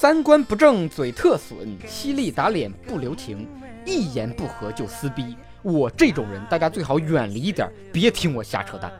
[0.00, 3.48] 三观不正嘴特损，犀利打脸不留情，
[3.84, 5.36] 一言不合就撕逼。
[5.60, 8.92] 我这种人，大家最好远离一点，别听我瞎扯淡。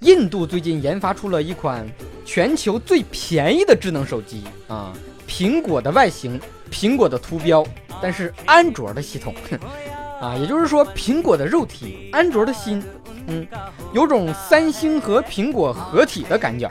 [0.00, 1.88] 印度最近研发出了一款
[2.22, 4.92] 全球最便宜的智能手机啊，
[5.26, 6.38] 苹果的外形，
[6.70, 7.66] 苹果的图标，
[8.02, 9.34] 但是安卓的系统，
[10.20, 12.82] 啊，也就是说苹果的肉体，安卓的心，
[13.28, 13.46] 嗯，
[13.94, 16.70] 有种三星和苹果合体的感觉。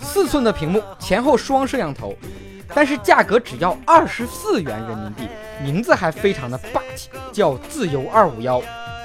[0.00, 2.16] 四寸的屏幕，前后双摄像头，
[2.74, 5.28] 但是价格只要二十四元人民币，
[5.62, 8.62] 名字还非常的霸气，叫自由二五幺，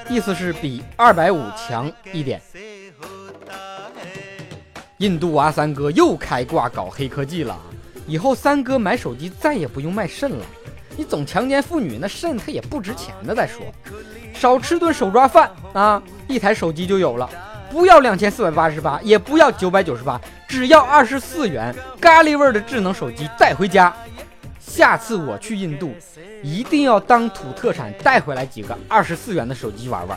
[0.10, 2.42] 意思是比二百五强一点。
[4.98, 7.58] 印度阿三哥又开挂搞黑科技了，
[8.08, 10.46] 以后三哥买手机再也不用卖肾了。
[10.96, 13.34] 你总强奸妇女，那肾它也不值钱的。
[13.34, 13.66] 再说，
[14.34, 17.30] 少吃顿手抓饭啊，一台手机就有了。
[17.74, 23.92] 不要两千四百八十八，也不要九百九十八，只要二十四元，咖喱味的智能手机带回家。
[24.60, 25.92] 下次我去印度，
[26.44, 30.16] 一定要当土特产带回来几个二十四元的手机玩玩。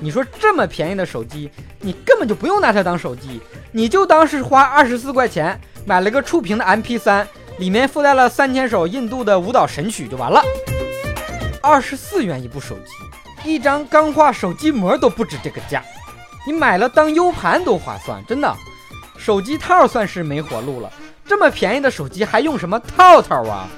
[0.00, 7.24] 你说这么便宜的手机，你根本就不用拿它当手机，你就当是花二十四块钱买了个触屏的 MP3，
[7.58, 10.42] 里面附带了三千首印度的舞蹈神曲就完了。
[11.62, 15.80] 二十四元一部手机，一张钢化手机膜都不止这个价，
[16.48, 18.50] 你买了当 U 盘都划算，真的。
[19.18, 20.90] 手机套算是没活路了，
[21.26, 23.68] 这么便宜的手机还用什么套套啊？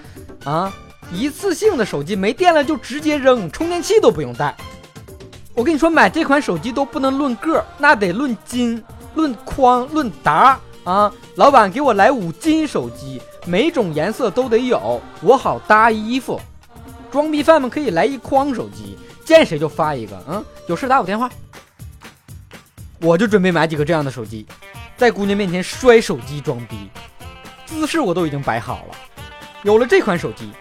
[0.44, 0.72] 啊，
[1.12, 4.54] 一次性的手机没电了就直接扔，充电器都不用带。
[5.52, 8.80] 我跟你说，买这款手机都不能论个，那得论斤、
[9.16, 11.12] 论筐、论沓啊！
[11.34, 16.40] 老板，给我来五金手机，每种颜色都得有，我好搭衣服。
[17.10, 20.16] 装逼犯们可以来一筐手机，见谁就发一个。
[20.28, 21.28] 嗯，有事打我电话。
[23.02, 24.46] 我就准备买几个这样的手机，
[24.94, 26.90] 在姑娘面前摔手机装逼，
[27.64, 28.96] 姿势我都已经摆好了。
[29.62, 30.52] 有了这款手机，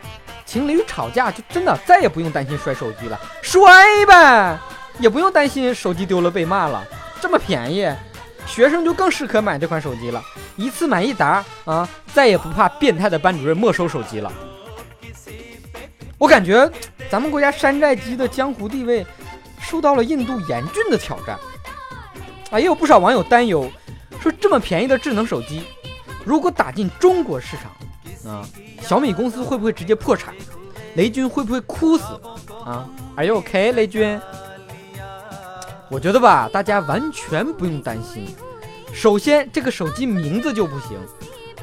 [0.45, 3.61] 情侣吵架就真的再也不用担心摔手机了，摔
[4.07, 4.57] 呗！
[4.99, 6.81] 也不用担心手机丢了被骂了，
[7.21, 7.89] 这么便宜，
[8.45, 10.23] 学生就更适合买这款手机了，
[10.55, 14.31] 一次买一沓啊，再也不怕变态的班主任没收手机了。
[16.17, 16.69] 我感觉
[17.09, 19.05] 咱们国家山寨机的江湖地位
[19.61, 21.37] 受到了印度严峻的挑战。
[22.49, 23.69] 啊，也有不少网友担忧，
[24.21, 25.63] 说这么便宜的智能手机，
[26.25, 28.45] 如果打进中国市场，啊，
[28.81, 30.33] 小米公司会不会直接破产？
[30.95, 32.03] 雷军会不会哭死？
[32.65, 34.19] 啊，Are you OK，雷军？
[35.89, 38.25] 我觉得吧，大家完全不用担心。
[38.91, 40.97] 首先，这个手机名字就不行。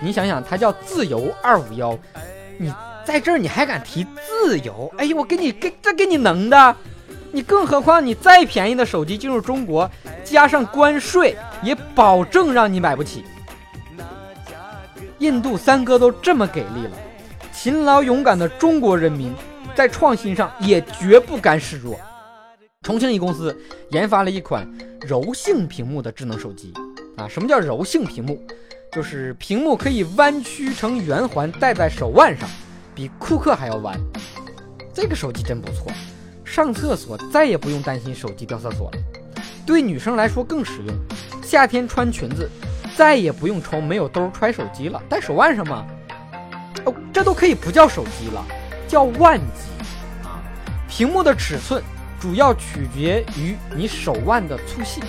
[0.00, 1.98] 你想想，它叫自由二五幺，
[2.58, 2.72] 你
[3.04, 4.92] 在这儿你还敢提自由？
[4.96, 6.76] 哎呦，我给你给这给你能的！
[7.36, 9.90] 你更何况你再便宜的手机进入中国，
[10.24, 13.26] 加上关税，也保证让你买不起。
[15.18, 16.92] 印度三哥都这么给力了，
[17.52, 19.34] 勤劳勇敢的中国人民
[19.74, 22.00] 在创新上也绝不甘示弱。
[22.80, 23.54] 重庆一公司
[23.90, 24.66] 研发了一款
[25.02, 26.72] 柔性屏幕的智能手机
[27.18, 27.28] 啊！
[27.28, 28.42] 什么叫柔性屏幕？
[28.90, 32.48] 就是屏幕可以弯曲成圆环戴在手腕上，
[32.94, 33.94] 比库克还要弯。
[34.94, 35.92] 这个手机真不错，
[36.56, 38.98] 上厕所再也不用担心手机掉厕所了。
[39.66, 40.96] 对女生来说更实用，
[41.42, 42.50] 夏天穿裙子
[42.96, 45.84] 再也不用愁没有兜揣手机了，戴手腕上吗。
[46.86, 48.42] 哦，这都可以不叫手机了，
[48.88, 50.40] 叫腕机啊！
[50.88, 51.84] 屏幕的尺寸。
[52.18, 55.02] 主要取决于你手腕的粗细，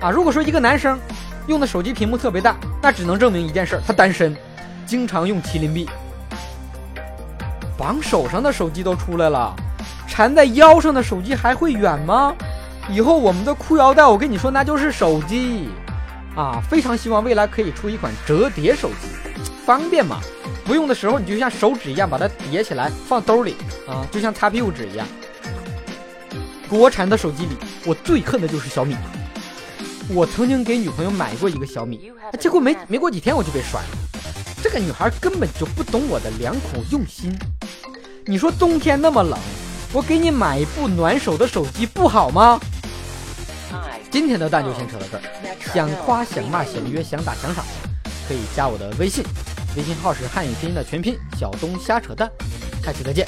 [0.00, 0.98] 啊，如果说一个男生
[1.46, 4.36] 用的手机屏幕特别大，那只能证明一件事，他单身，
[4.84, 5.88] 经常用麒麟臂。
[7.78, 9.54] 绑手上的手机都出来了，
[10.06, 12.34] 缠在腰上的手机还会远吗？
[12.88, 15.68] 以后我们的裤腰带，我跟你说，那就是手机，
[16.34, 19.08] 啊，非常希望未来可以出一款折叠手机，
[19.64, 20.20] 方便嘛，
[20.64, 23.54] 不用的时候你就像手指一样把它叠起来放兜里，
[23.86, 25.06] 啊，就像擦屁股纸一样。
[26.68, 28.96] 国产的手机里，我最恨的就是小米。
[30.08, 32.10] 我曾经给女朋友买过一个小米，
[32.40, 33.88] 结果没没过几天我就被甩了。
[34.62, 37.32] 这个女孩根本就不懂我的良苦用心。
[38.26, 39.38] 你说冬天那么冷，
[39.92, 42.60] 我给你买一部暖手的手机不好吗？
[44.10, 45.22] 今天的蛋就先扯到这儿。
[45.74, 47.64] 想夸想骂想约想打想赏，
[48.26, 49.24] 可以加我的微信，
[49.76, 52.30] 微信号是汉语拼音的全拼小东瞎扯淡。
[52.84, 53.26] 下期再见。